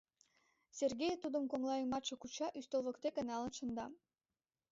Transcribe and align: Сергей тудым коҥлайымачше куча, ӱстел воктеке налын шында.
Сергей 0.77 1.13
тудым 1.23 1.43
коҥлайымачше 1.51 2.15
куча, 2.21 2.47
ӱстел 2.59 2.81
воктеке 2.85 3.21
налын 3.29 3.51
шында. 3.57 3.85